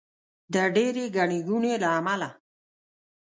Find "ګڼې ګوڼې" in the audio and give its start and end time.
1.15-1.73